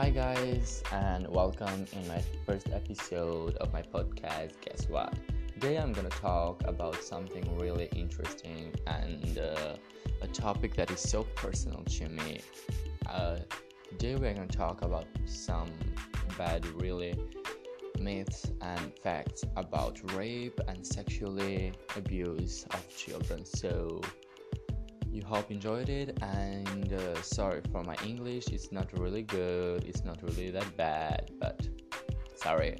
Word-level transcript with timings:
Hi, 0.00 0.08
guys, 0.08 0.82
and 0.92 1.28
welcome 1.28 1.84
in 1.92 2.08
my 2.08 2.22
first 2.46 2.70
episode 2.72 3.56
of 3.56 3.70
my 3.70 3.82
podcast. 3.82 4.52
Guess 4.64 4.88
what? 4.88 5.12
Today 5.52 5.76
I'm 5.76 5.92
gonna 5.92 6.08
talk 6.08 6.62
about 6.64 6.94
something 7.04 7.44
really 7.58 7.90
interesting 7.94 8.72
and 8.86 9.36
uh, 9.36 9.76
a 10.22 10.26
topic 10.28 10.74
that 10.76 10.90
is 10.90 11.00
so 11.00 11.24
personal 11.36 11.82
to 11.82 12.08
me. 12.08 12.40
Uh, 13.10 13.40
today 13.90 14.14
we're 14.14 14.32
gonna 14.32 14.46
talk 14.46 14.80
about 14.80 15.04
some 15.26 15.68
bad, 16.38 16.64
really 16.80 17.14
myths 17.98 18.50
and 18.62 18.94
facts 19.02 19.44
about 19.56 20.00
rape 20.14 20.58
and 20.66 20.86
sexually 20.86 21.74
abuse 21.94 22.64
of 22.70 22.96
children. 22.96 23.44
So 23.44 24.00
you 25.12 25.22
hope 25.22 25.50
enjoyed 25.50 25.88
it 25.88 26.16
and 26.22 26.92
uh, 26.92 27.20
sorry 27.22 27.60
for 27.72 27.82
my 27.82 27.96
english 28.04 28.48
it's 28.48 28.70
not 28.70 28.86
really 28.98 29.22
good 29.22 29.84
it's 29.84 30.04
not 30.04 30.22
really 30.22 30.50
that 30.50 30.76
bad 30.76 31.30
but 31.40 31.68
sorry. 32.40 32.76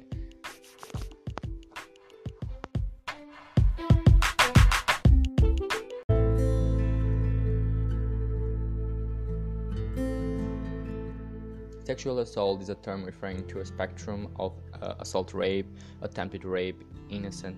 Sexual 11.83 12.19
assault 12.19 12.61
is 12.61 12.69
a 12.69 12.75
term 12.75 13.03
referring 13.03 13.45
to 13.47 13.59
a 13.59 13.65
spectrum 13.65 14.29
of 14.39 14.53
uh, 14.81 14.93
assault 14.99 15.33
rape, 15.33 15.67
attempted 16.01 16.45
rape, 16.45 16.83
innocent, 17.09 17.57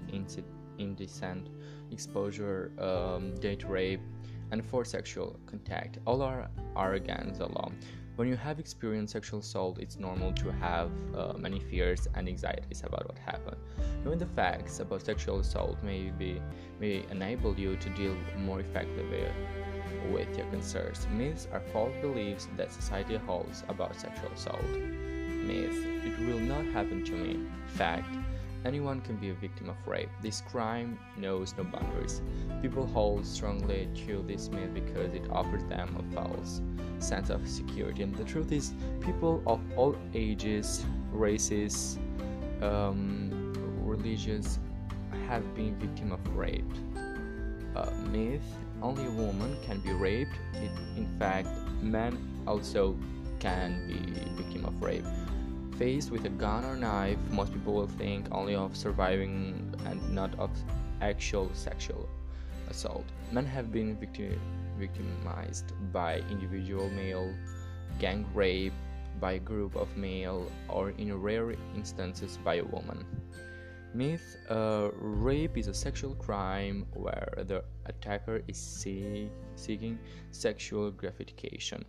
indecent 0.80 1.50
exposure, 1.92 2.72
um, 2.80 3.36
date 3.36 3.64
rape, 3.70 4.02
and 4.54 4.64
for 4.64 4.86
sexual 4.86 5.40
contact. 5.48 5.98
All 6.06 6.22
are, 6.22 6.48
are 6.76 6.94
against 6.94 7.40
the 7.40 7.48
law. 7.48 7.72
When 8.18 8.28
you 8.28 8.36
have 8.36 8.60
experienced 8.60 9.14
sexual 9.14 9.40
assault, 9.40 9.80
it's 9.80 9.98
normal 9.98 10.32
to 10.34 10.52
have 10.52 10.92
uh, 11.18 11.34
many 11.36 11.60
fears 11.60 12.08
and 12.14 12.28
anxieties 12.28 12.84
about 12.86 13.08
what 13.08 13.18
happened. 13.18 13.58
Knowing 14.06 14.20
the 14.20 14.28
facts 14.28 14.80
about 14.80 15.02
sexual 15.02 15.40
assault 15.40 15.82
may, 15.82 16.12
be, 16.12 16.40
may 16.80 17.04
enable 17.10 17.60
you 17.60 17.76
to 17.78 17.90
deal 18.02 18.16
more 18.38 18.60
effectively 18.60 19.26
with 20.12 20.38
your 20.38 20.46
concerns. 20.52 21.08
Myths 21.12 21.48
are 21.52 21.64
false 21.74 21.96
beliefs 22.02 22.48
that 22.56 22.72
society 22.72 23.18
holds 23.18 23.64
about 23.68 24.00
sexual 24.00 24.32
assault. 24.32 24.72
Myth, 25.50 25.80
it 26.06 26.20
will 26.28 26.40
not 26.40 26.66
happen 26.66 27.04
to 27.06 27.14
me. 27.14 27.40
Fact, 27.66 28.14
Anyone 28.66 29.02
can 29.02 29.18
be 29.18 29.30
a 29.30 29.34
victim 29.34 29.70
of 29.70 29.76
rape. 29.86 30.10
This 30.22 30.42
crime 30.42 30.98
knows 31.18 31.54
no 31.58 31.66
boundaries. 31.66 32.22
People 32.62 32.88
hold 32.88 33.26
strongly 33.26 33.90
to 34.06 34.24
this 34.26 34.50
myth 34.50 34.74
because 34.74 35.14
it 35.14 35.24
offers 35.30 35.64
them 35.66 35.98
a 36.00 36.16
false 36.16 36.62
sense 37.00 37.30
of 37.30 37.46
security. 37.48 38.04
And 38.04 38.16
the 38.16 38.24
truth 38.24 38.54
is, 38.54 38.74
people 39.02 39.44
of 39.46 39.60
all 39.76 39.98
ages, 40.14 40.86
races, 41.12 42.00
um, 42.62 43.54
religions 43.84 44.60
have 45.28 45.54
been 45.56 45.76
victim 45.78 46.14
of 46.14 46.26
rape. 46.36 46.64
Uh, 47.76 47.92
myth: 48.12 48.42
only 48.82 49.06
a 49.06 49.12
woman 49.12 49.58
can 49.66 49.80
be 49.82 49.92
raped. 49.92 50.40
It, 50.54 50.72
in 50.96 51.08
fact, 51.20 51.50
men 51.82 52.18
also 52.48 52.98
can 53.40 53.88
be 53.88 54.42
victim 54.42 54.64
of 54.66 54.82
rape. 54.82 55.06
Faced 55.78 56.12
with 56.12 56.26
a 56.26 56.30
gun 56.30 56.64
or 56.66 56.76
knife, 56.76 57.18
most 57.32 57.52
people 57.52 57.74
will 57.74 57.88
think 57.88 58.28
only 58.32 58.56
of 58.56 58.78
surviving 58.78 59.74
and 59.86 60.14
not 60.14 60.38
of 60.40 60.52
actual 61.02 61.50
sexual 61.54 62.08
assault. 62.70 63.06
Men 63.32 63.46
have 63.46 63.72
been 63.72 63.98
victim- 63.98 64.40
victimized 64.78 65.74
by 65.92 66.22
individual 66.30 66.90
male, 66.90 67.34
gang 68.00 68.26
rape 68.34 68.74
by 69.20 69.34
a 69.34 69.40
group 69.40 69.76
of 69.76 69.96
male, 69.98 70.52
or 70.70 70.92
in 70.92 71.14
rare 71.20 71.56
instances 71.76 72.38
by 72.44 72.56
a 72.56 72.66
woman. 72.66 73.06
Myth 73.94 74.38
uh, 74.50 74.90
Rape 74.96 75.58
is 75.58 75.68
a 75.68 75.74
sexual 75.74 76.16
crime 76.16 76.88
where 76.94 77.44
the 77.46 77.64
attacker 77.86 78.42
is 78.48 78.58
see- 78.58 79.30
seeking 79.56 80.00
sexual 80.32 80.90
gratification. 80.92 81.86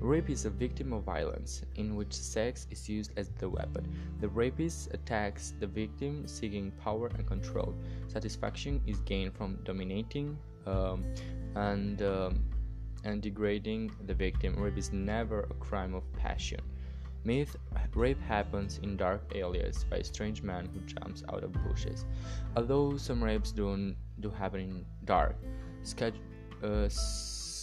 Rape 0.00 0.30
is 0.30 0.44
a 0.44 0.50
victim 0.50 0.92
of 0.92 1.02
violence 1.02 1.62
in 1.74 1.96
which 1.96 2.12
sex 2.12 2.66
is 2.70 2.88
used 2.88 3.12
as 3.16 3.30
the 3.30 3.48
weapon. 3.48 3.92
The 4.20 4.28
rapist 4.28 4.94
attacks 4.94 5.54
the 5.58 5.66
victim 5.66 6.26
seeking 6.26 6.70
power 6.82 7.08
and 7.08 7.26
control. 7.26 7.74
Satisfaction 8.06 8.80
is 8.86 9.00
gained 9.00 9.34
from 9.34 9.58
dominating 9.64 10.38
um, 10.66 11.04
and 11.56 12.00
um, 12.02 12.44
and 13.04 13.22
degrading 13.22 13.90
the 14.06 14.14
victim. 14.14 14.54
Rape 14.56 14.78
is 14.78 14.92
never 14.92 15.40
a 15.40 15.54
crime 15.54 15.94
of 15.94 16.04
passion. 16.12 16.60
Myth 17.24 17.56
rape 17.94 18.20
happens 18.22 18.78
in 18.82 18.96
dark 18.96 19.20
areas 19.34 19.84
by 19.90 19.96
a 19.96 20.04
strange 20.04 20.42
man 20.42 20.68
who 20.72 20.80
jumps 20.80 21.24
out 21.32 21.42
of 21.42 21.52
bushes. 21.64 22.04
Although 22.56 22.96
some 22.96 23.22
rapes 23.22 23.50
do, 23.50 23.94
do 24.20 24.30
happen 24.30 24.60
in 24.60 24.86
dark, 25.04 25.36
uh, 26.62 26.88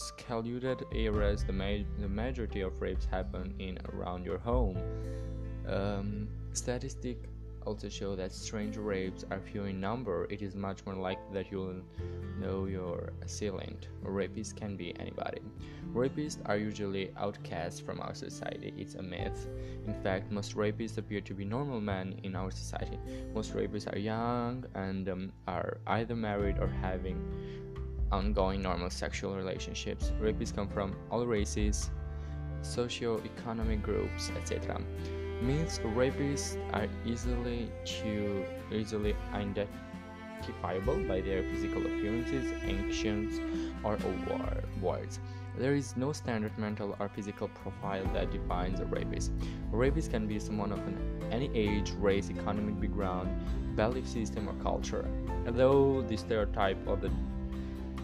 secluded 0.05 0.85
areas, 0.91 1.43
the, 1.43 1.53
ma- 1.53 1.85
the 1.99 2.07
majority 2.07 2.61
of 2.61 2.81
rapes 2.81 3.05
happen 3.05 3.53
in 3.59 3.79
around 3.93 4.25
your 4.25 4.37
home. 4.37 4.77
Um, 5.67 6.27
statistics 6.53 7.27
also 7.65 7.89
show 7.89 8.15
that 8.15 8.31
strange 8.31 8.77
rapes 8.77 9.25
are 9.31 9.39
few 9.39 9.63
in 9.63 9.79
number. 9.79 10.27
It 10.29 10.41
is 10.41 10.55
much 10.55 10.85
more 10.85 10.95
likely 10.95 11.33
that 11.33 11.51
you'll 11.51 11.81
know 12.39 12.65
your 12.65 13.13
assailant. 13.23 13.87
Rapists 14.03 14.55
can 14.55 14.75
be 14.75 14.93
anybody. 14.99 15.41
Rapists 15.93 16.37
are 16.45 16.57
usually 16.57 17.11
outcasts 17.17 17.79
from 17.79 17.99
our 18.01 18.13
society. 18.13 18.73
It's 18.77 18.95
a 18.95 19.01
myth. 19.01 19.47
In 19.87 19.93
fact, 20.03 20.31
most 20.31 20.55
rapists 20.55 20.97
appear 20.97 21.21
to 21.21 21.33
be 21.33 21.45
normal 21.45 21.81
men 21.81 22.19
in 22.23 22.35
our 22.35 22.51
society. 22.51 22.99
Most 23.33 23.53
rapists 23.55 23.91
are 23.91 23.97
young 23.97 24.65
and 24.75 25.09
um, 25.09 25.31
are 25.47 25.77
either 25.87 26.15
married 26.15 26.59
or 26.59 26.67
having 26.67 27.17
ongoing 28.11 28.61
normal 28.61 28.89
sexual 28.89 29.35
relationships. 29.35 30.11
Rapists 30.21 30.55
come 30.55 30.67
from 30.67 30.95
all 31.11 31.25
races, 31.25 31.89
socio-economic 32.61 33.81
groups, 33.81 34.31
etc. 34.37 34.81
Means 35.41 35.79
rapists 35.79 36.57
are 36.73 36.87
easily 37.05 37.69
to 38.01 38.45
easily 38.71 39.15
identifiable 39.33 40.97
by 41.07 41.21
their 41.21 41.43
physical 41.43 41.81
appearances, 41.81 42.51
actions, 42.67 43.39
or 43.83 43.97
words. 44.81 45.19
There 45.57 45.75
is 45.75 45.95
no 45.95 46.11
standard 46.11 46.57
mental 46.57 46.95
or 46.99 47.07
physical 47.07 47.47
profile 47.47 48.05
that 48.13 48.31
defines 48.31 48.79
a 48.81 48.85
rapist. 48.85 49.31
A 49.71 49.77
rapist 49.77 50.11
can 50.11 50.27
be 50.27 50.37
someone 50.39 50.71
of 50.73 50.79
an, 50.79 50.97
any 51.31 51.49
age, 51.53 51.91
race, 51.99 52.29
economic 52.29 52.79
background, 52.81 53.29
belief 53.75 54.07
system, 54.07 54.49
or 54.49 54.53
culture. 54.63 55.05
Although 55.47 56.01
the 56.01 56.17
stereotype 56.17 56.85
of 56.87 57.01
the 57.01 57.09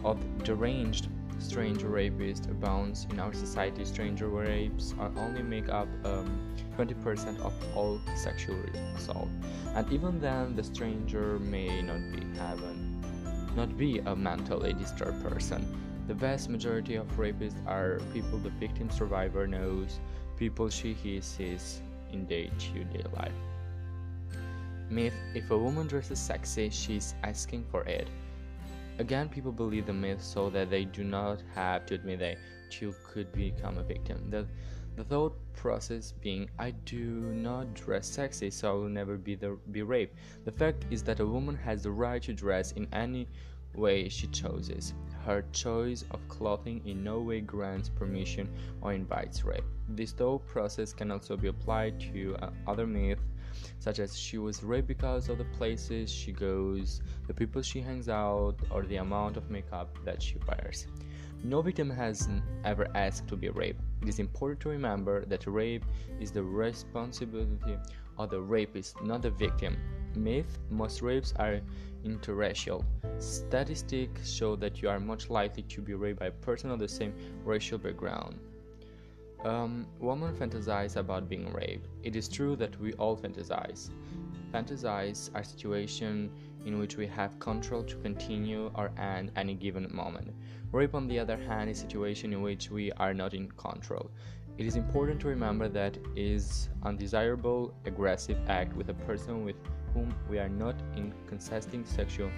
of 0.04 0.18
deranged 0.44 1.08
stranger 1.38 1.88
rapists 1.88 2.48
abounds 2.50 3.06
in 3.10 3.18
our 3.18 3.32
society. 3.32 3.84
Stranger 3.84 4.28
rapes 4.28 4.94
are 4.98 5.10
only 5.16 5.42
make 5.42 5.68
up 5.68 5.88
um, 6.04 6.54
20% 6.78 7.40
of 7.40 7.52
all 7.74 8.00
sexual 8.14 8.56
assault, 8.96 9.28
and 9.74 9.92
even 9.92 10.20
then, 10.20 10.54
the 10.54 10.64
stranger 10.64 11.38
may 11.40 11.82
not 11.82 12.00
be 12.12 12.22
having, 12.38 13.02
not 13.56 13.76
be 13.76 13.98
a 13.98 14.14
mentally 14.14 14.72
disturbed 14.72 15.22
person. 15.22 15.66
The 16.06 16.14
vast 16.14 16.48
majority 16.48 16.96
of 16.96 17.06
rapists 17.16 17.66
are 17.66 18.00
people 18.12 18.38
the 18.38 18.50
victim 18.50 18.90
survivor 18.90 19.46
knows, 19.46 20.00
people 20.36 20.68
she 20.68 20.92
he 20.92 21.20
sees 21.20 21.82
in 22.12 22.26
day-to-day 22.26 23.04
life. 23.16 23.32
Myth: 24.90 25.14
If 25.34 25.50
a 25.50 25.58
woman 25.58 25.86
dresses 25.86 26.18
sexy, 26.18 26.70
she's 26.70 27.14
asking 27.22 27.64
for 27.70 27.82
it. 27.84 28.08
Again, 28.98 29.28
people 29.28 29.52
believe 29.52 29.86
the 29.86 29.92
myth 29.92 30.22
so 30.22 30.50
that 30.50 30.70
they 30.70 30.84
do 30.84 31.02
not 31.02 31.42
have 31.54 31.86
to 31.86 31.94
admit 31.94 32.18
they 32.18 32.36
too 32.70 32.94
could 33.04 33.32
become 33.32 33.78
a 33.78 33.82
victim. 33.82 34.28
The, 34.30 34.46
the 34.96 35.04
thought 35.04 35.36
process 35.54 36.12
being, 36.12 36.50
I 36.58 36.72
do 36.72 37.04
not 37.32 37.74
dress 37.74 38.06
sexy, 38.06 38.50
so 38.50 38.70
I 38.70 38.74
will 38.74 38.88
never 38.88 39.16
be, 39.16 39.34
the, 39.34 39.58
be 39.70 39.82
raped. 39.82 40.18
The 40.44 40.52
fact 40.52 40.84
is 40.90 41.02
that 41.04 41.20
a 41.20 41.26
woman 41.26 41.56
has 41.56 41.82
the 41.82 41.90
right 41.90 42.22
to 42.22 42.32
dress 42.32 42.72
in 42.72 42.86
any 42.92 43.28
way 43.74 44.08
she 44.08 44.26
chooses. 44.26 44.92
Her 45.24 45.44
choice 45.52 46.04
of 46.10 46.26
clothing 46.28 46.82
in 46.84 47.02
no 47.02 47.20
way 47.20 47.40
grants 47.40 47.88
permission 47.88 48.48
or 48.82 48.92
invites 48.92 49.44
rape. 49.44 49.64
This 49.88 50.12
thought 50.12 50.46
process 50.46 50.92
can 50.92 51.10
also 51.10 51.36
be 51.36 51.48
applied 51.48 51.98
to 52.12 52.36
uh, 52.42 52.50
other 52.66 52.86
myths 52.86 53.22
such 53.78 53.98
as 53.98 54.18
she 54.18 54.38
was 54.38 54.62
raped 54.62 54.88
because 54.88 55.28
of 55.28 55.38
the 55.38 55.44
places 55.44 56.10
she 56.10 56.32
goes, 56.32 57.02
the 57.26 57.34
people 57.34 57.62
she 57.62 57.80
hangs 57.80 58.08
out, 58.08 58.56
or 58.70 58.82
the 58.82 58.96
amount 58.96 59.36
of 59.36 59.50
makeup 59.50 59.98
that 60.04 60.22
she 60.22 60.36
wears. 60.48 60.86
No 61.44 61.60
victim 61.60 61.90
has 61.90 62.28
ever 62.64 62.86
asked 62.94 63.26
to 63.28 63.36
be 63.36 63.48
raped. 63.48 63.80
It 64.00 64.08
is 64.08 64.20
important 64.20 64.60
to 64.60 64.68
remember 64.68 65.24
that 65.24 65.46
rape 65.46 65.84
is 66.20 66.30
the 66.30 66.42
responsibility 66.42 67.76
of 68.18 68.30
the 68.30 68.40
rapist, 68.40 69.02
not 69.02 69.22
the 69.22 69.30
victim. 69.30 69.76
Myth 70.14 70.58
most 70.70 71.02
rapes 71.02 71.32
are 71.36 71.60
interracial. 72.04 72.84
Statistics 73.18 74.30
show 74.30 74.54
that 74.56 74.82
you 74.82 74.88
are 74.88 75.00
much 75.00 75.30
likely 75.30 75.62
to 75.64 75.80
be 75.80 75.94
raped 75.94 76.20
by 76.20 76.26
a 76.26 76.30
person 76.30 76.70
of 76.70 76.78
the 76.78 76.88
same 76.88 77.14
racial 77.44 77.78
background. 77.78 78.38
Um, 79.44 79.86
women 79.98 80.32
fantasize 80.36 80.96
about 80.96 81.28
being 81.28 81.52
raped. 81.52 81.88
It 82.04 82.14
is 82.14 82.28
true 82.28 82.54
that 82.56 82.80
we 82.80 82.92
all 82.94 83.16
fantasize. 83.16 83.90
Fantasize 84.52 85.30
are 85.34 85.42
situations 85.42 86.30
in 86.64 86.78
which 86.78 86.96
we 86.96 87.08
have 87.08 87.40
control 87.40 87.82
to 87.82 87.96
continue 87.96 88.70
or 88.76 88.92
end 88.98 89.32
any 89.34 89.54
given 89.54 89.92
moment. 89.92 90.30
Rape, 90.70 90.94
on 90.94 91.08
the 91.08 91.18
other 91.18 91.36
hand, 91.36 91.68
is 91.70 91.78
a 91.78 91.80
situation 91.80 92.32
in 92.32 92.40
which 92.40 92.70
we 92.70 92.92
are 92.92 93.12
not 93.12 93.34
in 93.34 93.50
control. 93.52 94.12
It 94.58 94.66
is 94.66 94.76
important 94.76 95.20
to 95.22 95.28
remember 95.28 95.68
that 95.70 95.98
is 96.14 96.68
undesirable, 96.84 97.74
aggressive 97.84 98.38
act 98.48 98.76
with 98.76 98.90
a 98.90 98.94
person 98.94 99.44
with 99.44 99.56
whom 99.92 100.14
we 100.30 100.38
are 100.38 100.48
not 100.48 100.76
in 100.94 101.12
consenting 101.26 101.84
sexual 101.84 102.30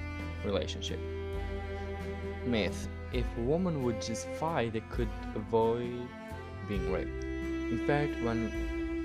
relationship. 0.43 1.01
Myth: 2.47 2.89
If 3.13 3.27
a 3.37 3.43
woman 3.43 3.83
would 3.83 4.01
just 4.01 4.27
fight, 4.41 4.73
they 4.73 4.81
could 4.91 5.09
avoid 5.35 6.09
being 6.69 6.93
raped. 6.93 7.25
In 7.25 7.85
fact, 7.87 8.13
when 8.23 8.51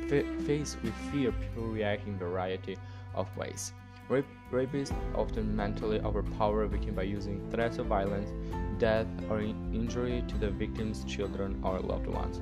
fa- 0.07 0.25
faced 0.45 0.81
with 0.83 0.93
fear, 1.11 1.31
people 1.31 1.63
react 1.63 2.07
in 2.07 2.15
a 2.15 2.17
variety 2.17 2.77
of 3.15 3.27
ways. 3.37 3.73
Rape, 4.09 4.25
rapists 4.51 4.93
often 5.15 5.55
mentally 5.55 5.99
overpower 6.01 6.63
a 6.63 6.67
victim 6.67 6.95
by 6.95 7.03
using 7.03 7.47
threats 7.51 7.77
of 7.77 7.85
violence, 7.85 8.31
death, 8.79 9.07
or 9.29 9.39
injury 9.41 10.23
to 10.27 10.37
the 10.37 10.49
victim's 10.49 11.03
children 11.05 11.59
or 11.63 11.79
loved 11.79 12.07
ones. 12.07 12.41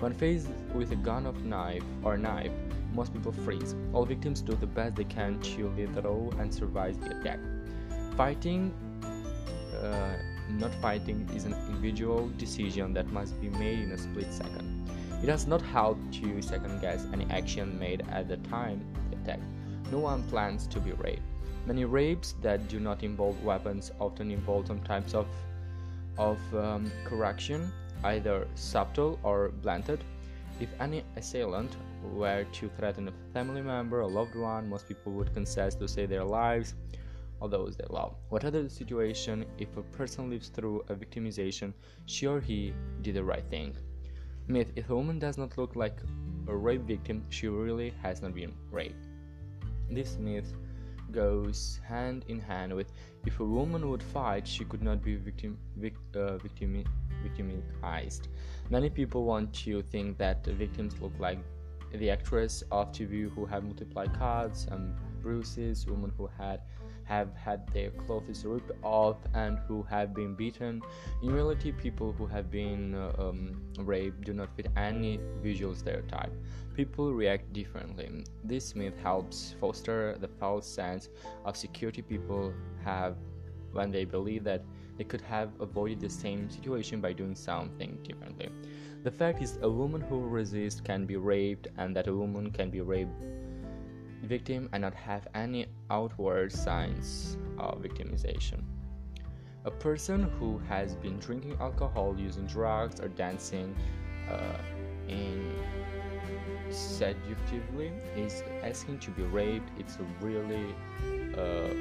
When 0.00 0.12
faced 0.12 0.48
with 0.74 0.92
a 0.92 0.96
gun 0.96 1.26
of 1.26 1.44
knife 1.44 1.84
or 2.02 2.18
knife, 2.18 2.52
most 2.92 3.12
people 3.12 3.32
freeze. 3.32 3.74
All 3.92 4.04
victims 4.04 4.42
do 4.42 4.54
the 4.54 4.66
best 4.66 4.96
they 4.96 5.04
can 5.04 5.40
to 5.40 5.68
withdraw 5.68 6.30
and 6.40 6.52
survive 6.52 7.00
the 7.00 7.18
attack. 7.18 7.40
Fighting, 8.16 8.74
uh, 9.82 10.16
not 10.48 10.74
fighting, 10.76 11.28
is 11.34 11.44
an 11.44 11.54
individual 11.68 12.28
decision 12.38 12.92
that 12.94 13.06
must 13.12 13.40
be 13.40 13.48
made 13.50 13.80
in 13.80 13.92
a 13.92 13.98
split 13.98 14.32
second. 14.32 14.90
It 15.22 15.26
does 15.26 15.46
not 15.46 15.62
help 15.62 15.98
to 16.20 16.42
second 16.42 16.80
guess 16.80 17.06
any 17.12 17.26
action 17.30 17.78
made 17.78 18.04
at 18.10 18.28
the 18.28 18.36
time 18.38 18.84
of 18.94 19.18
attack. 19.20 19.40
No 19.90 19.98
one 19.98 20.22
plans 20.24 20.66
to 20.68 20.80
be 20.80 20.92
raped. 20.92 21.22
Many 21.66 21.84
rapes 21.84 22.34
that 22.42 22.68
do 22.68 22.78
not 22.78 23.02
involve 23.02 23.42
weapons 23.42 23.90
often 23.98 24.30
involve 24.30 24.66
some 24.68 24.80
types 24.80 25.14
of 25.14 25.26
of 26.18 26.38
um, 26.54 26.90
correction, 27.04 27.72
either 28.04 28.46
subtle 28.54 29.18
or 29.22 29.50
blunted. 29.50 30.02
If 30.60 30.70
any 30.80 31.04
assailant 31.16 31.76
were 32.02 32.44
to 32.44 32.70
threaten 32.78 33.08
a 33.08 33.12
family 33.34 33.60
member 33.60 34.00
or 34.00 34.08
loved 34.08 34.34
one, 34.34 34.68
most 34.68 34.88
people 34.88 35.12
would 35.12 35.34
consent 35.34 35.78
to 35.78 35.88
save 35.88 36.08
their 36.08 36.24
lives 36.24 36.74
or 37.40 37.48
those 37.48 37.76
they 37.76 37.86
love. 37.90 38.14
Whatever 38.28 38.62
the 38.62 38.70
situation, 38.70 39.44
if 39.58 39.76
a 39.76 39.82
person 39.82 40.30
lives 40.30 40.48
through 40.48 40.84
a 40.88 40.94
victimization, 40.94 41.72
she 42.06 42.26
or 42.26 42.40
he 42.40 42.72
did 43.02 43.14
the 43.14 43.24
right 43.24 43.44
thing. 43.50 43.76
Myth 44.48 44.72
If 44.76 44.90
a 44.90 44.94
woman 44.94 45.18
does 45.18 45.38
not 45.38 45.58
look 45.58 45.76
like 45.76 45.98
a 46.46 46.56
rape 46.56 46.82
victim, 46.82 47.24
she 47.28 47.48
really 47.48 47.92
has 48.02 48.22
not 48.22 48.34
been 48.34 48.54
raped. 48.70 49.08
This 49.90 50.18
myth 50.18 50.52
goes 51.12 51.80
hand 51.86 52.24
in 52.28 52.40
hand 52.40 52.74
with 52.74 52.92
if 53.24 53.40
a 53.40 53.44
woman 53.44 53.88
would 53.90 54.02
fight, 54.02 54.46
she 54.46 54.64
could 54.64 54.82
not 54.82 55.02
be 55.02 55.16
victim, 55.16 55.58
vic, 55.76 55.94
uh, 56.14 56.38
victim, 56.38 56.84
victimized. 57.22 58.28
Many 58.70 58.90
people 58.90 59.24
want 59.24 59.52
to 59.64 59.82
think 59.82 60.18
that 60.18 60.46
victims 60.46 61.00
look 61.00 61.12
like 61.18 61.38
the 61.96 62.10
actress 62.10 62.62
of 62.70 62.92
TV 62.92 63.30
who 63.30 63.46
have 63.46 63.64
multiplied 63.64 64.12
cuts 64.18 64.66
and 64.70 64.94
bruises, 65.22 65.86
women 65.86 66.12
who 66.16 66.28
had 66.38 66.60
have 67.04 67.34
had 67.36 67.66
their 67.72 67.90
clothes 67.90 68.44
ripped 68.44 68.72
off 68.82 69.16
and 69.34 69.58
who 69.68 69.82
have 69.84 70.12
been 70.12 70.34
beaten. 70.34 70.82
In 71.22 71.32
reality, 71.32 71.70
people 71.70 72.12
who 72.12 72.26
have 72.26 72.50
been 72.50 72.94
uh, 72.94 73.12
um, 73.18 73.62
raped 73.78 74.22
do 74.22 74.32
not 74.32 74.54
fit 74.56 74.66
any 74.76 75.20
visual 75.40 75.74
stereotype. 75.74 76.32
People 76.74 77.14
react 77.14 77.52
differently. 77.52 78.24
This 78.42 78.74
myth 78.74 78.98
helps 79.02 79.54
foster 79.60 80.16
the 80.20 80.28
false 80.28 80.66
sense 80.66 81.08
of 81.44 81.56
security 81.56 82.02
people 82.02 82.52
have 82.84 83.16
when 83.72 83.92
they 83.92 84.04
believe 84.04 84.42
that 84.44 84.62
they 84.98 85.04
could 85.04 85.20
have 85.20 85.50
avoided 85.60 86.00
the 86.00 86.10
same 86.10 86.50
situation 86.50 87.00
by 87.00 87.12
doing 87.12 87.34
something 87.34 87.98
differently. 88.02 88.48
The 89.06 89.12
fact 89.12 89.40
is, 89.40 89.56
a 89.62 89.70
woman 89.70 90.00
who 90.00 90.18
resists 90.18 90.80
can 90.80 91.06
be 91.06 91.14
raped, 91.14 91.68
and 91.78 91.94
that 91.94 92.08
a 92.08 92.12
woman 92.12 92.50
can 92.50 92.70
be 92.70 92.80
raped 92.80 93.12
victim 94.24 94.68
and 94.72 94.82
not 94.82 94.94
have 94.94 95.28
any 95.32 95.66
outward 95.90 96.50
signs 96.50 97.38
of 97.56 97.80
victimization. 97.80 98.64
A 99.64 99.70
person 99.70 100.24
who 100.40 100.58
has 100.68 100.96
been 100.96 101.20
drinking 101.20 101.56
alcohol, 101.60 102.16
using 102.18 102.46
drugs, 102.46 102.98
or 102.98 103.06
dancing 103.06 103.76
uh, 104.28 104.58
in 105.06 105.54
seductively 106.70 107.92
is 108.16 108.42
asking 108.64 108.98
to 108.98 109.12
be 109.12 109.22
raped. 109.22 109.70
It's 109.78 109.98
a 110.00 110.06
really 110.20 110.74
uh, 111.38 111.72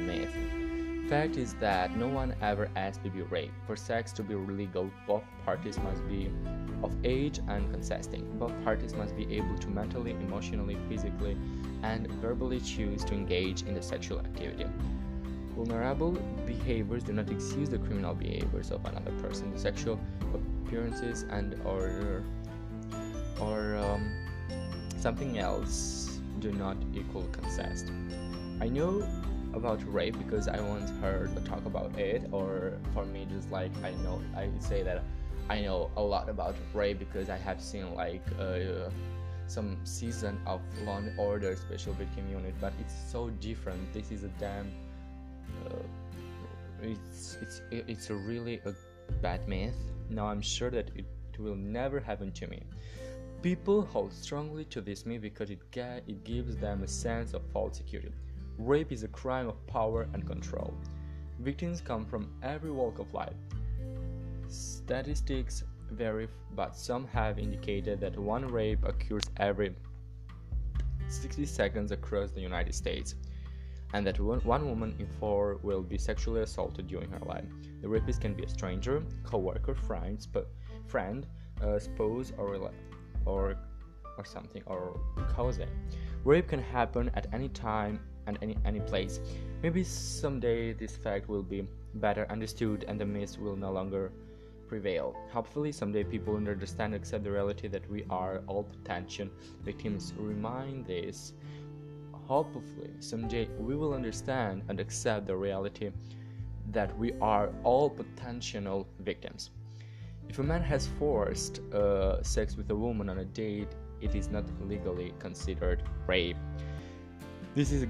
myth. 0.00 0.63
Fact 1.08 1.36
is 1.36 1.52
that 1.54 1.94
no 1.96 2.08
one 2.08 2.34
ever 2.40 2.70
asked 2.76 3.04
to 3.04 3.10
be 3.10 3.20
raped. 3.20 3.52
For 3.66 3.76
sex 3.76 4.10
to 4.12 4.22
be 4.22 4.34
legal, 4.34 4.90
both 5.06 5.22
parties 5.44 5.78
must 5.78 6.06
be 6.08 6.30
of 6.82 6.92
age 7.04 7.40
and 7.46 7.70
consenting. 7.70 8.38
Both 8.38 8.52
parties 8.64 8.94
must 8.94 9.14
be 9.14 9.36
able 9.36 9.58
to 9.58 9.68
mentally, 9.68 10.12
emotionally, 10.12 10.78
physically, 10.88 11.36
and 11.82 12.10
verbally 12.22 12.58
choose 12.60 13.04
to 13.04 13.12
engage 13.12 13.62
in 13.62 13.74
the 13.74 13.82
sexual 13.82 14.18
activity. 14.20 14.64
Vulnerable 15.54 16.12
behaviors 16.46 17.04
do 17.04 17.12
not 17.12 17.30
excuse 17.30 17.68
the 17.68 17.78
criminal 17.78 18.14
behaviors 18.14 18.70
of 18.70 18.82
another 18.86 19.12
person. 19.20 19.52
The 19.52 19.58
sexual 19.58 20.00
appearances 20.32 21.24
and 21.30 21.54
or 21.66 22.24
or 23.38 23.76
um, 23.76 24.26
something 24.98 25.38
else 25.38 26.18
do 26.38 26.50
not 26.52 26.78
equal 26.94 27.24
consent. 27.24 27.90
I 28.60 28.68
know 28.68 29.06
about 29.54 29.80
rape 29.92 30.16
because 30.18 30.48
I 30.48 30.60
once 30.60 30.90
heard 31.00 31.30
a 31.36 31.40
talk 31.40 31.64
about 31.66 31.98
it, 31.98 32.28
or 32.32 32.74
for 32.92 33.04
me, 33.04 33.26
just 33.30 33.50
like 33.50 33.72
I 33.82 33.90
know, 34.02 34.20
I 34.36 34.48
say 34.58 34.82
that 34.82 35.02
I 35.48 35.60
know 35.60 35.90
a 35.96 36.02
lot 36.02 36.28
about 36.28 36.56
rape 36.72 36.98
because 36.98 37.28
I 37.28 37.36
have 37.36 37.60
seen 37.60 37.94
like 37.94 38.22
uh, 38.38 38.90
some 39.46 39.76
season 39.84 40.40
of 40.46 40.60
Law 40.84 40.98
and 40.98 41.18
Order 41.18 41.54
Special 41.56 41.92
Victim 41.94 42.28
Unit, 42.30 42.54
but 42.60 42.72
it's 42.80 42.94
so 43.10 43.30
different. 43.30 43.92
This 43.92 44.10
is 44.10 44.24
a 44.24 44.28
damn. 44.40 44.72
Uh, 45.66 45.74
it's 46.82 47.38
it's 47.40 47.62
it's 47.70 48.10
a 48.10 48.14
really 48.14 48.60
a 48.64 48.72
bad 49.22 49.46
myth. 49.48 49.76
Now 50.10 50.26
I'm 50.26 50.42
sure 50.42 50.70
that 50.70 50.90
it 50.94 51.06
will 51.38 51.56
never 51.56 52.00
happen 52.00 52.32
to 52.32 52.46
me. 52.46 52.62
People 53.42 53.82
hold 53.82 54.12
strongly 54.12 54.64
to 54.66 54.80
this 54.80 55.04
myth 55.04 55.20
because 55.20 55.50
it, 55.50 55.58
ga- 55.70 56.00
it 56.06 56.24
gives 56.24 56.56
them 56.56 56.82
a 56.82 56.88
sense 56.88 57.34
of 57.34 57.42
false 57.52 57.76
security. 57.76 58.12
Rape 58.58 58.92
is 58.92 59.02
a 59.02 59.08
crime 59.08 59.48
of 59.48 59.66
power 59.66 60.08
and 60.12 60.26
control. 60.26 60.74
Victims 61.40 61.80
come 61.80 62.04
from 62.04 62.30
every 62.42 62.70
walk 62.70 62.98
of 62.98 63.12
life. 63.12 63.34
Statistics 64.48 65.64
vary, 65.90 66.28
but 66.54 66.76
some 66.76 67.06
have 67.08 67.38
indicated 67.38 68.00
that 68.00 68.16
one 68.18 68.46
rape 68.46 68.84
occurs 68.84 69.22
every 69.38 69.74
60 71.08 71.44
seconds 71.46 71.92
across 71.92 72.30
the 72.30 72.40
United 72.40 72.74
States, 72.74 73.16
and 73.92 74.06
that 74.06 74.18
one, 74.20 74.40
woman 74.44 74.94
in 74.98 75.06
four 75.18 75.58
will 75.62 75.82
be 75.82 75.98
sexually 75.98 76.42
assaulted 76.42 76.86
during 76.86 77.10
her 77.10 77.20
life. 77.26 77.44
The 77.82 77.88
rapist 77.88 78.20
can 78.20 78.34
be 78.34 78.44
a 78.44 78.48
stranger, 78.48 79.02
co-worker, 79.24 79.74
friend, 79.74 80.20
sp- 80.20 80.50
friend, 80.86 81.26
uh, 81.62 81.78
spouse, 81.78 82.32
or 82.38 82.70
or 83.26 83.56
or 84.16 84.24
something, 84.24 84.62
or 84.66 85.00
cousin. 85.34 85.68
Rape 86.24 86.48
can 86.48 86.62
happen 86.62 87.10
at 87.14 87.26
any 87.32 87.48
time 87.48 88.00
and 88.26 88.38
any 88.42 88.56
any 88.64 88.80
place. 88.80 89.20
Maybe 89.62 89.84
someday 89.84 90.72
this 90.72 90.96
fact 90.96 91.28
will 91.28 91.42
be 91.42 91.66
better 91.94 92.26
understood 92.30 92.84
and 92.88 93.00
the 93.00 93.04
myth 93.06 93.38
will 93.38 93.56
no 93.56 93.72
longer 93.72 94.12
prevail. 94.68 95.14
Hopefully 95.32 95.72
someday 95.72 96.04
people 96.04 96.34
will 96.34 96.50
understand 96.50 96.94
and 96.94 97.02
accept 97.02 97.24
the 97.24 97.30
reality 97.30 97.68
that 97.68 97.88
we 97.90 98.04
are 98.10 98.42
all 98.46 98.64
potential 98.64 99.28
victims. 99.62 100.12
Remind 100.18 100.86
this. 100.86 101.32
Hopefully 102.26 102.90
someday 103.00 103.48
we 103.58 103.76
will 103.76 103.94
understand 103.94 104.62
and 104.68 104.80
accept 104.80 105.26
the 105.26 105.36
reality 105.36 105.90
that 106.72 106.96
we 106.98 107.12
are 107.20 107.50
all 107.62 107.90
potential 107.90 108.86
victims. 109.00 109.50
If 110.28 110.38
a 110.38 110.42
man 110.42 110.62
has 110.62 110.88
forced 110.98 111.60
uh, 111.72 112.22
sex 112.22 112.56
with 112.56 112.70
a 112.70 112.74
woman 112.74 113.08
on 113.08 113.18
a 113.18 113.24
date, 113.24 113.68
it 114.00 114.14
is 114.14 114.28
not 114.28 114.44
legally 114.68 115.12
considered 115.18 115.82
rape. 116.06 116.36
This 117.54 117.70
is 117.70 117.84
a 117.84 117.88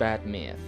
bad 0.00 0.26
myth. 0.26 0.58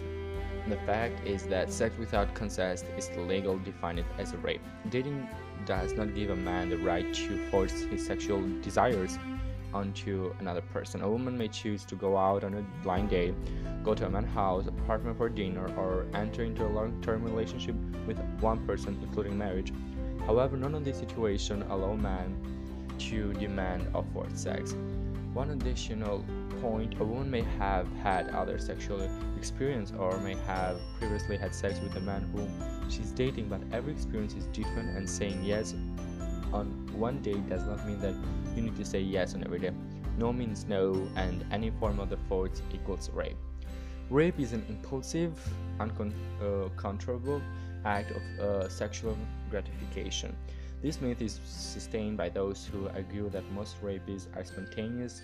The 0.68 0.76
fact 0.84 1.26
is 1.26 1.44
that 1.44 1.72
sex 1.72 1.96
without 1.98 2.34
consent 2.34 2.84
is 2.98 3.08
legal 3.16 3.58
defined 3.58 4.04
as 4.18 4.34
a 4.34 4.36
rape. 4.36 4.60
Dating 4.90 5.26
does 5.64 5.94
not 5.94 6.14
give 6.14 6.28
a 6.28 6.36
man 6.36 6.68
the 6.68 6.76
right 6.76 7.14
to 7.14 7.48
force 7.50 7.80
his 7.80 8.04
sexual 8.06 8.42
desires 8.60 9.18
onto 9.72 10.34
another 10.38 10.60
person. 10.60 11.00
A 11.00 11.08
woman 11.08 11.38
may 11.38 11.48
choose 11.48 11.82
to 11.86 11.94
go 11.94 12.14
out 12.18 12.44
on 12.44 12.52
a 12.52 12.62
blind 12.82 13.08
date, 13.08 13.34
go 13.82 13.94
to 13.94 14.04
a 14.04 14.10
man's 14.10 14.30
house, 14.34 14.66
apartment 14.66 15.16
for 15.16 15.30
dinner, 15.30 15.66
or 15.78 16.04
enter 16.12 16.44
into 16.44 16.66
a 16.66 16.68
long-term 16.68 17.24
relationship 17.24 17.74
with 18.06 18.18
one 18.40 18.66
person, 18.66 18.98
including 19.02 19.38
marriage. 19.38 19.72
However, 20.26 20.58
none 20.58 20.74
of 20.74 20.84
these 20.84 20.98
situations 20.98 21.64
allow 21.70 21.92
a 21.92 21.96
man 21.96 22.36
to 22.98 23.32
demand 23.32 23.88
forced 24.12 24.36
sex. 24.36 24.74
One 25.32 25.48
additional 25.48 26.22
point 26.62 26.94
a 27.00 27.04
woman 27.04 27.28
may 27.28 27.42
have 27.58 27.86
had 28.02 28.28
other 28.30 28.58
sexual 28.58 29.00
experience 29.36 29.92
or 29.98 30.16
may 30.18 30.36
have 30.46 30.78
previously 30.98 31.36
had 31.36 31.52
sex 31.52 31.80
with 31.80 31.94
a 31.96 32.00
man 32.00 32.22
whom 32.32 32.48
she's 32.88 33.10
dating, 33.10 33.48
but 33.48 33.60
every 33.72 33.92
experience 33.92 34.34
is 34.34 34.46
different, 34.46 34.96
and 34.96 35.10
saying 35.10 35.42
yes 35.44 35.74
on 36.52 36.66
one 36.96 37.20
day 37.20 37.34
does 37.50 37.64
not 37.64 37.84
mean 37.86 38.00
that 38.00 38.14
you 38.54 38.62
need 38.62 38.76
to 38.76 38.84
say 38.84 39.00
yes 39.00 39.34
on 39.34 39.42
every 39.44 39.58
day. 39.58 39.72
No 40.18 40.32
means 40.32 40.64
no, 40.68 41.08
and 41.16 41.44
any 41.50 41.70
form 41.80 41.98
of 41.98 42.08
the 42.10 42.18
force 42.28 42.62
equals 42.72 43.10
rape. 43.10 43.36
Rape 44.10 44.38
is 44.38 44.52
an 44.52 44.64
impulsive, 44.68 45.32
uncontrollable 45.80 47.42
uh, 47.84 47.88
act 47.88 48.12
of 48.12 48.22
uh, 48.38 48.68
sexual 48.68 49.16
gratification. 49.50 50.36
This 50.82 51.00
myth 51.00 51.22
is 51.22 51.40
sustained 51.44 52.16
by 52.16 52.28
those 52.28 52.68
who 52.70 52.88
argue 52.88 53.30
that 53.30 53.50
most 53.52 53.76
rapes 53.82 54.28
are 54.36 54.44
spontaneous, 54.44 55.22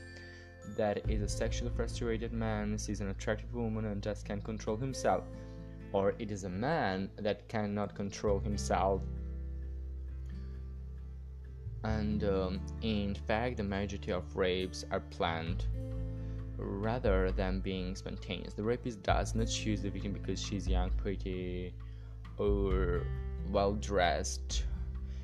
that 0.77 1.09
is 1.09 1.23
a 1.23 1.29
sexually 1.29 1.71
frustrated 1.75 2.33
man 2.33 2.79
sees 2.79 3.01
an 3.01 3.09
attractive 3.09 3.55
woman 3.55 3.87
and 3.87 4.03
just 4.03 4.25
can't 4.25 4.43
control 4.45 4.77
himself, 4.77 5.25
or 5.93 6.15
it 6.19 6.31
is 6.31 6.45
a 6.45 6.49
man 6.49 7.11
that 7.17 7.49
cannot 7.49 7.95
control 7.95 8.39
himself. 8.39 9.03
And 11.85 12.25
um, 12.25 12.61
in 12.83 13.15
fact, 13.15 13.57
the 13.59 13.63
majority 13.63 14.13
of 14.13 14.37
rapes 14.37 14.85
are 14.91 15.01
planned 15.01 15.67
rather 16.57 17.31
than 17.31 17.61
being 17.61 17.95
spontaneous. 17.95 18.53
The 18.55 18.65
rapist 18.65 19.03
does 19.03 19.35
not 19.35 19.47
choose 19.47 19.83
the 19.83 19.91
victim 19.91 20.13
because 20.13 20.43
she's 20.43 20.67
young, 20.67 20.91
pretty, 20.91 21.73
or 22.37 23.03
well 23.51 23.75
dressed. 23.75 24.65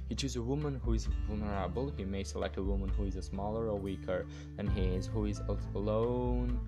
He 0.08 0.14
chooses 0.14 0.36
a 0.36 0.42
woman 0.42 0.80
who 0.84 0.92
is 0.92 1.06
vulnerable. 1.26 1.92
He 1.96 2.04
may 2.04 2.24
select 2.24 2.56
a 2.58 2.62
woman 2.62 2.90
who 2.90 3.04
is 3.04 3.14
smaller 3.24 3.68
or 3.68 3.78
weaker 3.78 4.26
than 4.56 4.66
he 4.66 4.82
is, 4.82 5.06
who 5.06 5.24
is 5.26 5.40
alone, 5.74 6.60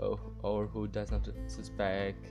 uh, 0.00 0.16
or 0.42 0.66
who 0.66 0.86
does 0.86 1.10
not 1.10 1.28
suspect 1.46 2.26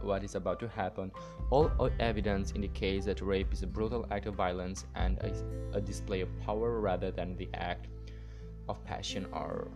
what 0.00 0.24
is 0.24 0.34
about 0.34 0.60
to 0.60 0.68
happen. 0.68 1.10
All 1.50 1.70
evidence 2.00 2.52
indicates 2.52 3.06
that 3.06 3.20
rape 3.20 3.52
is 3.52 3.62
a 3.62 3.66
brutal 3.66 4.06
act 4.10 4.26
of 4.26 4.34
violence 4.34 4.86
and 4.94 5.18
a, 5.18 5.76
a 5.76 5.80
display 5.80 6.20
of 6.20 6.28
power 6.40 6.80
rather 6.80 7.10
than 7.10 7.36
the 7.36 7.48
act 7.54 7.88
of 8.68 8.82
passion 8.84 9.26
or 9.32 9.68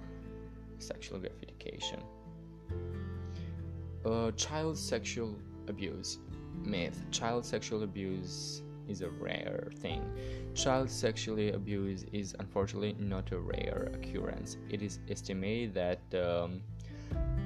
sexual 0.78 1.18
gratification. 1.18 2.00
Uh, 4.04 4.30
child 4.32 4.78
sexual 4.78 5.36
abuse 5.68 6.20
myth 6.64 7.04
child 7.10 7.44
sexual 7.44 7.82
abuse 7.82 8.62
is 8.90 9.02
a 9.02 9.10
rare 9.10 9.70
thing. 9.76 10.02
Child 10.54 10.90
sexually 10.90 11.52
abuse 11.52 12.04
is 12.12 12.34
unfortunately 12.38 12.96
not 12.98 13.30
a 13.32 13.38
rare 13.38 13.90
occurrence. 13.94 14.56
It 14.68 14.82
is 14.82 14.98
estimated 15.08 15.74
that 15.74 16.00
um, 16.20 16.60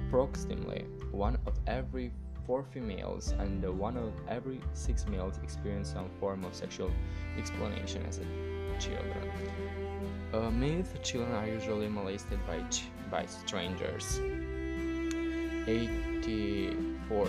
approximately 0.08 0.86
one 1.12 1.38
of 1.46 1.54
every 1.66 2.10
four 2.46 2.62
females 2.62 3.34
and 3.38 3.62
one 3.78 3.96
of 3.96 4.12
every 4.28 4.60
six 4.72 5.06
males 5.06 5.38
experience 5.42 5.92
some 5.92 6.10
form 6.20 6.44
of 6.44 6.54
sexual 6.54 6.90
explanation 7.38 8.04
as 8.06 8.18
a 8.18 8.24
children. 8.78 9.30
Uh, 10.32 10.50
myth 10.50 10.98
children 11.02 11.32
are 11.32 11.46
usually 11.46 11.88
molested 11.88 12.38
by, 12.46 12.62
by 13.10 13.24
strangers. 13.26 14.20
84 15.66 17.28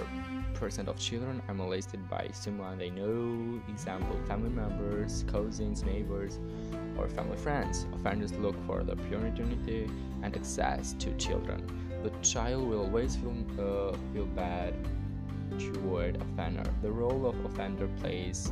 percent 0.56 0.88
of 0.88 0.98
children 0.98 1.42
are 1.48 1.54
molested 1.54 2.10
by 2.10 2.30
someone 2.34 2.78
they 2.78 2.90
know, 2.90 3.62
example 3.70 4.18
family 4.28 4.50
members, 4.50 5.24
cousins, 5.28 5.84
neighbors, 5.84 6.40
or 6.98 7.08
family 7.08 7.38
friends. 7.38 7.86
Offenders 7.94 8.34
look 8.34 8.56
for 8.66 8.84
the 8.84 8.94
opportunity 8.94 9.90
and 10.24 10.36
access 10.36 10.94
to 10.94 11.16
children. 11.18 11.64
The 12.04 12.12
child 12.22 12.68
will 12.68 12.82
always 12.82 13.16
feel, 13.16 13.36
uh, 13.60 13.98
feel 14.14 14.26
bad 14.26 14.74
toward 15.60 16.22
offender. 16.22 16.64
The 16.82 16.92
role 16.92 17.28
of 17.28 17.46
offender 17.46 17.88
plays 18.00 18.52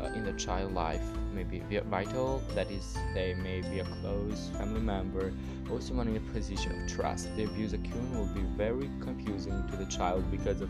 uh, 0.00 0.06
in 0.06 0.24
the 0.24 0.32
child 0.32 0.74
life 0.74 1.04
may 1.34 1.44
be 1.44 1.60
vital, 1.90 2.42
that 2.54 2.70
is, 2.70 2.96
they 3.14 3.34
may 3.34 3.60
be 3.60 3.80
a 3.80 3.84
close 3.84 4.50
family 4.56 4.80
member 4.80 5.32
or 5.70 5.80
someone 5.80 6.08
in 6.08 6.16
a 6.16 6.32
position 6.32 6.82
of 6.82 6.90
trust. 6.90 7.34
The 7.36 7.44
abuse 7.44 7.72
occurring 7.72 8.16
will 8.16 8.32
be 8.34 8.42
very 8.56 8.90
confusing 9.00 9.66
to 9.70 9.76
the 9.76 9.86
child 9.86 10.30
because 10.30 10.60
of 10.60 10.68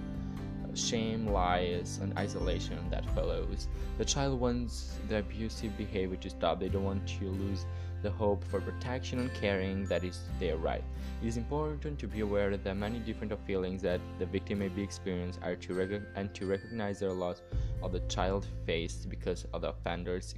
shame, 0.76 1.26
lies, 1.26 1.98
and 2.02 2.16
isolation 2.18 2.78
that 2.90 3.08
follows. 3.14 3.68
The 3.98 4.04
child 4.04 4.40
wants 4.40 4.96
the 5.08 5.18
abusive 5.18 5.76
behavior 5.76 6.16
to 6.16 6.30
stop, 6.30 6.60
they 6.60 6.68
don't 6.68 6.84
want 6.84 7.06
to 7.18 7.24
lose 7.24 7.66
the 8.02 8.10
hope 8.10 8.44
for 8.44 8.60
protection 8.60 9.18
and 9.18 9.32
caring 9.32 9.86
that 9.86 10.04
is 10.04 10.20
their 10.38 10.56
right. 10.56 10.84
It 11.22 11.26
is 11.26 11.38
important 11.38 11.98
to 12.00 12.06
be 12.06 12.20
aware 12.20 12.54
that 12.54 12.76
many 12.76 12.98
different 12.98 13.32
feelings 13.46 13.80
that 13.82 14.00
the 14.18 14.26
victim 14.26 14.58
may 14.58 14.68
be 14.68 14.82
experiencing 14.82 15.42
are 15.42 15.56
to 15.56 15.74
rec- 15.74 16.02
and 16.14 16.34
to 16.34 16.46
recognize 16.46 17.00
their 17.00 17.12
loss 17.12 17.40
of 17.82 17.92
the 17.92 18.00
child 18.00 18.46
faced 18.66 19.08
because 19.08 19.46
of 19.54 19.62
the 19.62 19.70
offender's 19.70 20.34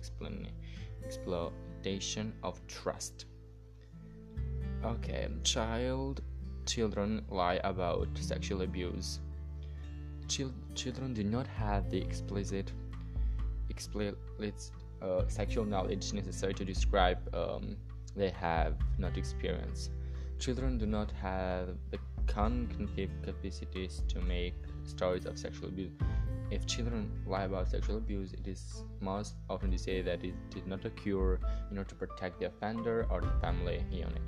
exploitation 1.05 2.33
of 2.45 2.64
trust. 2.69 3.26
Okay, 4.85 5.28
child 5.43 6.23
children 6.66 7.25
lie 7.31 7.61
about 7.64 8.09
sexual 8.14 8.62
abuse 8.62 9.21
Chil- 10.28 10.54
children 10.75 11.14
do 11.14 11.25
not 11.25 11.47
have 11.47 11.90
the 11.90 11.99
explicit, 11.99 12.73
explicit 13.71 14.71
uh, 15.02 15.26
sexual 15.28 15.64
knowledge 15.64 16.12
necessary 16.12 16.54
to 16.54 16.64
describe 16.64 17.18
um, 17.35 17.76
they 18.14 18.30
have 18.30 18.76
not 18.99 19.16
experienced. 19.16 19.90
Children 20.38 20.78
do 20.78 20.87
not 20.87 21.11
have 21.12 21.68
the 21.90 21.99
cognitive 22.26 23.11
capacities 23.23 24.02
to 24.09 24.21
make 24.21 24.54
stories 24.85 25.26
of 25.26 25.38
sexual 25.38 25.68
abuse. 25.68 25.92
If 26.50 26.66
children 26.66 27.11
lie 27.26 27.45
about 27.45 27.68
sexual 27.68 27.97
abuse, 27.97 28.33
it 28.33 28.47
is 28.47 28.85
most 29.00 29.35
often 29.50 29.71
to 29.71 29.78
say 29.78 30.00
that 30.02 30.25
it 30.25 30.35
did 30.50 30.66
not 30.66 30.85
occur 30.85 31.38
in 31.71 31.78
order 31.78 31.88
to 31.88 31.95
protect 31.95 32.38
the 32.38 32.47
offender 32.47 33.06
or 33.11 33.21
the 33.21 33.33
family 33.40 33.85
unit. 33.90 34.23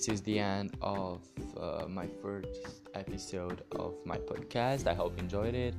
This 0.00 0.08
is 0.08 0.22
the 0.22 0.38
end 0.38 0.74
of 0.80 1.20
uh, 1.60 1.84
my 1.86 2.06
first 2.22 2.80
episode 2.94 3.60
of 3.72 3.92
my 4.06 4.16
podcast. 4.16 4.86
I 4.86 4.94
hope 4.94 5.12
you 5.18 5.24
enjoyed 5.24 5.54
it, 5.54 5.74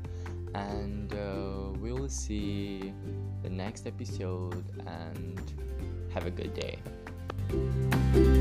and 0.53 1.11
uh, 1.11 1.71
we'll 1.79 2.07
see 2.07 2.93
the 3.41 3.49
next 3.49 3.87
episode. 3.87 4.63
And 4.85 5.41
have 6.13 6.27
a 6.27 6.31
good 6.31 6.53
day. 6.53 8.40